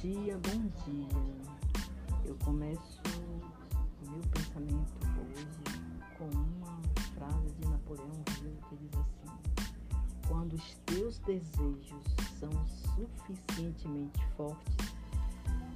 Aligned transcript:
dia, 0.00 0.38
bom 0.38 0.68
dia. 0.84 1.08
Eu 2.26 2.36
começo 2.44 3.00
o 4.02 4.10
meu 4.10 4.20
pensamento 4.30 4.92
hoje 5.16 5.80
com 6.18 6.24
uma 6.26 6.82
frase 7.14 7.50
de 7.58 7.66
Napoleão 7.66 8.24
Hill 8.42 8.58
que 8.68 8.76
diz 8.76 8.90
assim: 8.92 9.56
Quando 10.28 10.52
os 10.54 10.74
teus 10.84 11.18
desejos 11.20 12.02
são 12.38 12.50
suficientemente 12.94 14.20
fortes, 14.36 14.76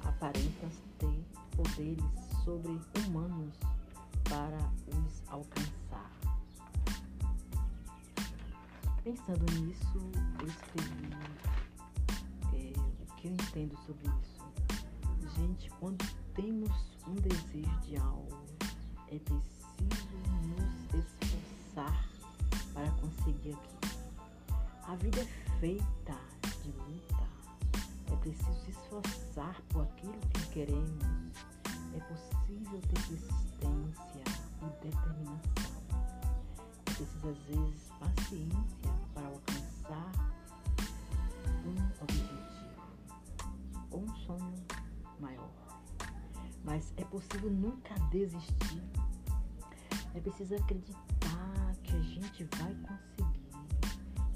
aparentas 0.05 0.83
ter 0.99 1.25
poderes 1.55 2.05
sobre-humanos 2.43 3.55
para 4.25 4.71
os 4.87 5.23
alcançar. 5.29 6.11
Pensando 9.03 9.51
nisso, 9.53 9.97
eu 10.39 10.47
escrevi 10.47 11.50
que 13.21 13.27
eu 13.27 13.33
entendo 13.33 13.77
sobre 13.85 14.07
isso? 14.07 14.41
Gente, 15.37 15.69
quando 15.79 16.03
temos 16.33 16.71
um 17.07 17.13
desejo 17.13 17.79
de 17.81 17.95
algo, 17.97 18.43
é 19.09 19.19
preciso 19.19 20.17
nos 20.57 21.05
esforçar 21.05 22.09
para 22.73 22.89
conseguir 22.93 23.53
aquilo. 23.53 23.81
A 24.87 24.95
vida 24.95 25.21
é 25.21 25.59
feita 25.59 26.17
de 26.63 26.71
luta. 26.71 27.27
É 28.11 28.15
preciso 28.15 28.53
se 28.65 28.71
esforçar 28.71 29.61
por 29.69 29.83
aquilo 29.83 30.19
que 30.33 30.47
queremos. 30.47 31.05
É 31.93 31.99
possível 31.99 32.81
ter 32.81 33.07
persistência 33.07 34.23
e 34.61 34.83
determinação. 34.83 35.39
É 36.87 36.93
preciso, 36.93 37.29
às 37.29 37.37
vezes, 37.43 37.60
Mas 46.63 46.93
é 46.97 47.03
possível 47.05 47.49
nunca 47.49 47.93
desistir. 48.09 48.83
É 50.13 50.19
preciso 50.19 50.55
acreditar 50.55 51.75
que 51.83 51.95
a 51.95 52.01
gente 52.01 52.47
vai 52.57 52.75
conseguir 52.75 53.41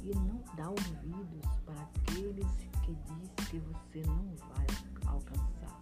e 0.03 0.15
não 0.15 0.41
dar 0.55 0.69
ouvidos 0.69 1.57
para 1.65 1.81
aqueles 1.81 2.47
que 2.83 2.93
dizem 2.93 3.35
que 3.49 3.59
você 3.59 4.03
não 4.07 4.35
vai 4.53 4.65
alcançar. 5.07 5.81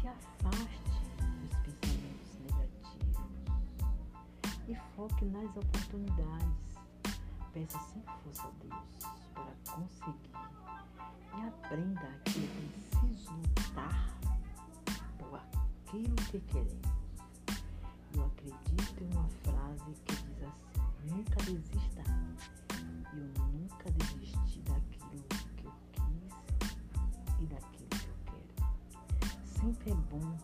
Se 0.00 0.08
afaste 0.08 0.80
dos 1.64 1.74
pensamentos 1.74 2.38
negativos 2.40 3.18
e 4.68 4.74
foque 4.96 5.24
nas 5.26 5.56
oportunidades. 5.56 6.78
Peça 7.52 7.78
sem 7.92 8.02
força 8.02 8.48
a 8.48 8.50
Deus 8.62 8.84
para 9.34 9.52
conseguir 9.72 10.32
e 11.36 11.40
aprenda 11.46 12.08
que 12.24 12.27
aquilo 15.88 16.14
que 16.16 16.40
queremos. 16.40 16.98
Eu 18.14 18.26
acredito 18.26 19.02
em 19.02 19.10
uma 19.12 19.28
frase 19.42 19.94
que 20.04 20.16
diz 20.16 20.42
assim: 20.42 21.10
nunca 21.10 21.36
desista. 21.42 22.02
Eu 23.14 23.42
nunca 23.52 23.90
desisti 23.92 24.60
daquilo 24.60 25.24
que 25.56 25.64
eu 25.64 25.72
quis 25.92 27.40
e 27.40 27.46
daquilo 27.46 27.88
que 27.88 28.06
eu 28.06 28.16
quero. 28.26 29.38
Sempre 29.44 29.90
é 29.90 29.94
bom 29.94 30.36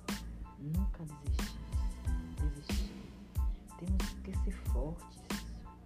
nunca 0.59 1.05
desistir. 1.05 1.61
Desistir. 2.41 3.13
Temos 3.79 4.15
que 4.25 4.33
ser 4.45 4.53
fortes 4.73 5.23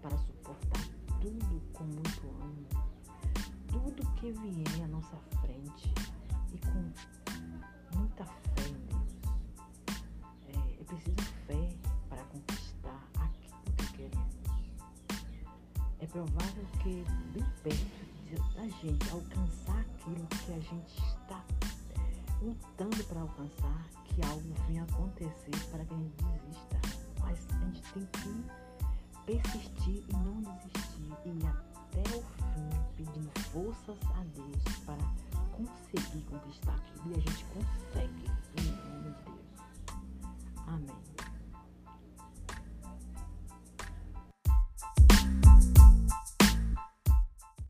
para 0.01 0.17
suportar 0.19 0.85
tudo 1.21 1.61
com 1.73 1.85
muito 1.85 2.45
ânimo 2.45 2.89
tudo 3.69 4.07
que 4.15 4.33
vier 4.33 4.85
à 4.85 4.89
nossa 4.89 5.17
frente 5.41 5.68
provável 16.19 16.67
que 16.83 17.05
bem 17.33 17.47
perto 17.63 18.55
da 18.57 18.63
gente 18.63 19.11
alcançar 19.11 19.81
aquilo 19.81 20.27
que 20.27 20.53
a 20.53 20.59
gente 20.59 20.99
está 20.99 21.45
lutando 22.43 23.05
para 23.05 23.21
alcançar, 23.21 23.87
que 24.05 24.21
algo 24.27 24.53
venha 24.67 24.83
acontecer 24.83 25.57
para 25.71 25.85
que 25.85 25.95
a 25.95 25.97
gente 25.97 26.17
desista. 26.25 26.81
Mas 27.21 27.39
a 27.51 27.65
gente 27.67 27.83
tem 27.93 28.07
que 28.07 28.45
persistir 29.27 30.05
e 30.09 30.13
não 30.13 30.43
desistir 30.43 31.13
e 31.25 31.47
até 31.47 32.17
o 32.17 32.23
fim 32.23 32.69
pedindo 32.97 33.31
forças 33.53 33.99
a 34.17 34.25
Deus 34.35 34.79
para 34.85 34.99
conseguir 35.53 36.25
conquistar 36.25 36.75
aquilo 36.75 37.15
e 37.15 37.15
a 37.15 37.21
gente 37.21 37.45
consegue 37.45 37.78